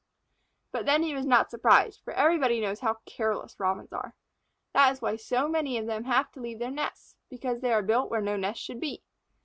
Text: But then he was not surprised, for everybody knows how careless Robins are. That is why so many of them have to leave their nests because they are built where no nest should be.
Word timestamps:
But 0.71 0.87
then 0.87 1.03
he 1.03 1.13
was 1.13 1.27
not 1.27 1.51
surprised, 1.51 2.01
for 2.03 2.11
everybody 2.13 2.59
knows 2.59 2.79
how 2.79 2.95
careless 3.05 3.59
Robins 3.59 3.93
are. 3.93 4.15
That 4.73 4.91
is 4.93 4.99
why 4.99 5.15
so 5.15 5.47
many 5.47 5.77
of 5.77 5.85
them 5.85 6.05
have 6.05 6.31
to 6.31 6.41
leave 6.41 6.57
their 6.57 6.71
nests 6.71 7.15
because 7.29 7.61
they 7.61 7.71
are 7.71 7.83
built 7.83 8.09
where 8.09 8.19
no 8.19 8.35
nest 8.35 8.59
should 8.59 8.79
be. 8.79 9.03